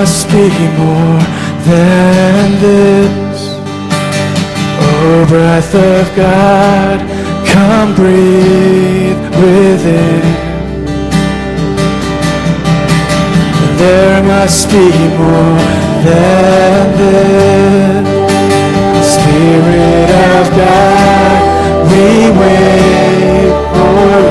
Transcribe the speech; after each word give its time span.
must 0.00 0.28
be 0.28 0.48
more 0.78 1.20
than 1.66 2.60
this. 2.60 3.40
Oh, 4.86 5.26
breath 5.28 5.74
of 5.74 6.04
God, 6.14 6.98
come 7.44 7.96
breathe 7.96 9.22
within. 9.42 10.22
There 13.82 14.22
must 14.22 14.70
be 14.70 14.88
more 15.22 15.62
than 16.06 16.84
this. 17.02 18.06
Spirit 19.14 20.10
of 20.30 20.44
God, 20.62 21.38
we 21.90 22.06
wait 22.40 23.50
for 23.74 24.27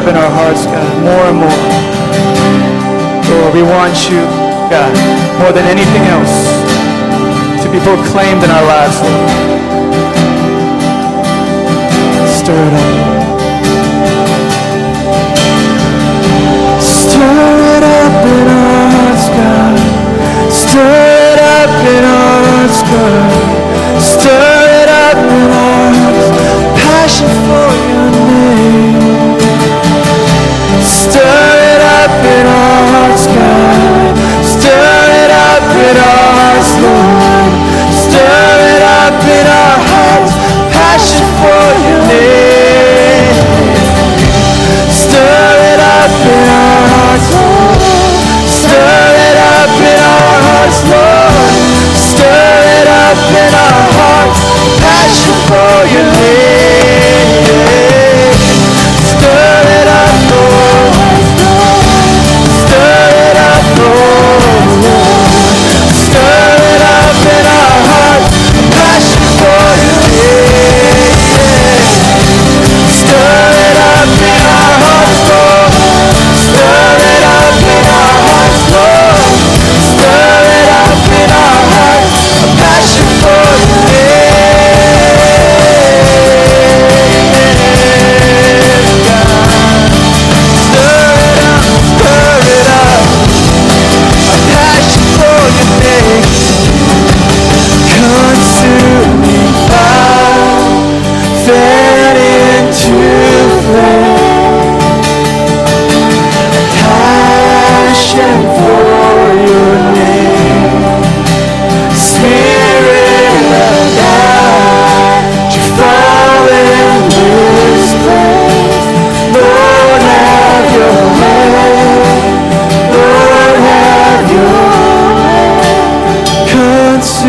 up 0.00 0.08
in 0.08 0.16
our 0.16 0.30
hearts, 0.30 0.64
God, 0.64 0.88
more 1.04 1.24
and 1.28 1.36
more. 1.36 1.64
Lord, 3.28 3.52
we 3.52 3.62
want 3.62 3.92
you, 4.08 4.24
God, 4.72 4.92
more 5.40 5.52
than 5.52 5.66
anything 5.68 6.04
else, 6.08 6.32
to 7.60 7.68
be 7.68 7.80
proclaimed 7.84 8.42
in 8.42 8.50
our 8.50 8.64
lives, 8.64 8.96
Lord. 9.04 9.28
Stir 12.32 12.56
it 12.56 12.74
up. 12.80 13.20
Stir 16.80 17.52
it 17.76 17.84
up 17.84 18.24
in 18.24 18.46
our 18.56 18.86
hearts, 18.96 19.26
God. 19.36 19.76
Stir 20.48 20.96
it 21.28 21.40
up 21.60 21.72
in 21.92 22.04
our 22.04 22.40
hearts, 22.48 22.80
God. 22.88 23.30
Stir 24.00 24.60
it 24.80 24.88
up 24.88 25.18
in 25.18 25.50
our 25.60 25.92
hearts. 26.00 26.26
Passion 26.80 27.28
for 27.44 27.68
you. 27.84 28.09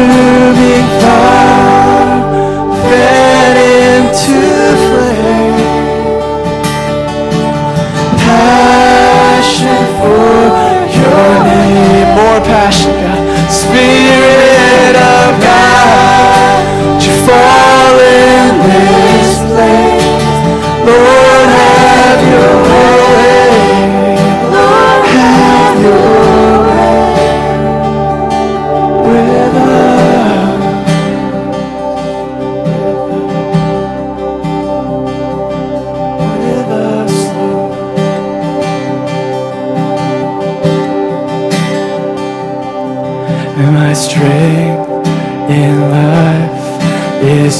to 0.01 0.40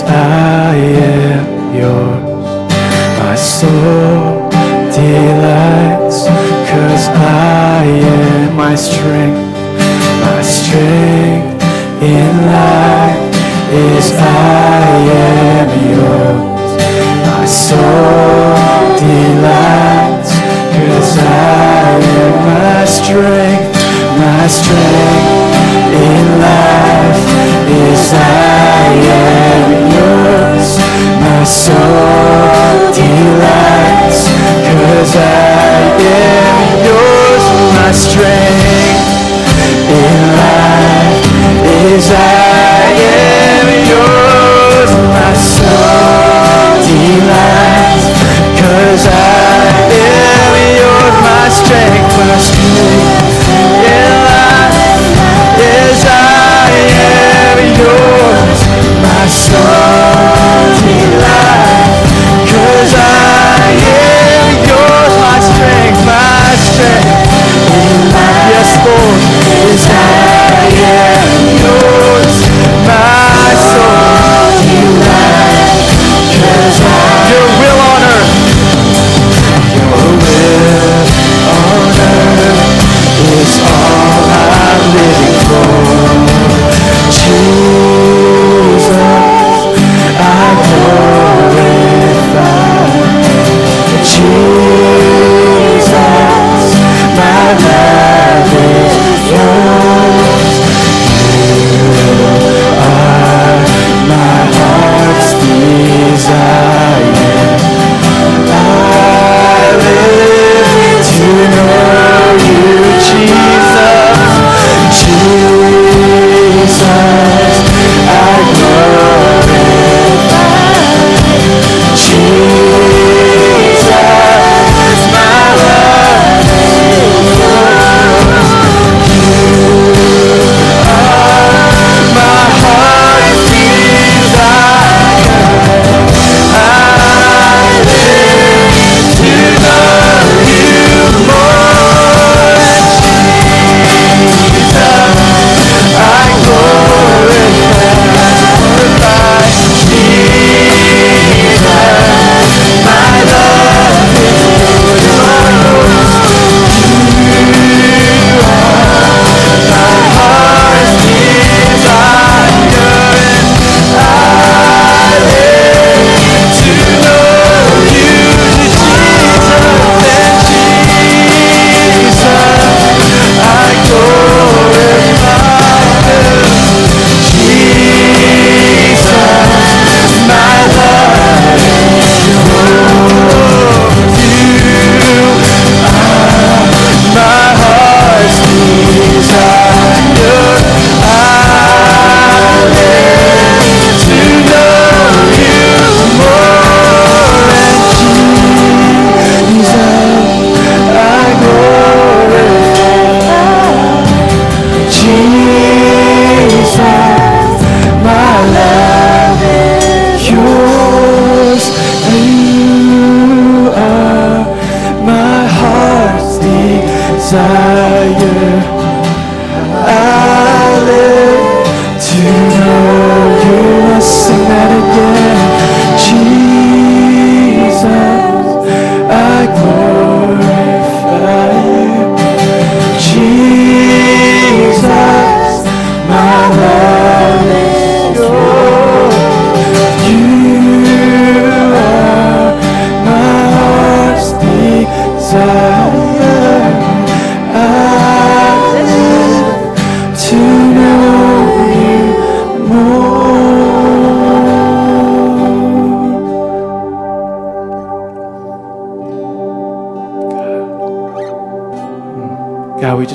I 0.08 0.76
am 0.76 1.76
yours. 1.76 2.44
My 3.20 3.36
soul 3.36 4.50
delights, 4.92 6.26
cause 6.70 7.08
I 7.08 7.84
am 7.86 8.56
my 8.56 8.76
strength. 8.76 9.40
My 10.26 10.42
strength 10.42 11.64
in 12.02 12.34
life 12.48 13.36
is 13.74 14.12
I 14.14 14.98
am 15.22 15.70
yours. 15.94 16.72
My 17.28 17.46
soul 17.46 18.82
delights, 19.00 20.32
cause 20.76 21.18
I 21.18 22.00
am 22.20 22.34
my 22.50 22.86
strength, 22.86 23.76
my 24.18 24.48
strength. 24.48 25.11
soul 31.52 32.94
delights, 32.96 34.32
cause 34.72 35.16
I 35.16 35.92
am 36.00 36.56
yours, 36.88 37.46
my 37.76 37.92
strength 37.92 39.04
in 39.92 40.16
life 40.40 41.20
is 41.84 42.08
I 42.10 42.96
am 43.04 43.68
yours, 43.92 44.92
my 45.12 45.34
soul 45.36 46.32
cause 48.62 49.06
I 49.08 49.76
am 49.92 50.54
yours, 50.80 51.16
my 51.28 51.50
strength, 51.50 52.18
my 52.18 52.38
strength. 52.40 52.61
say 66.82 67.11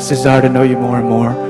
desire 0.08 0.42
to 0.42 0.48
know 0.48 0.62
you 0.62 0.76
more 0.76 0.98
and 0.98 1.08
more. 1.08 1.45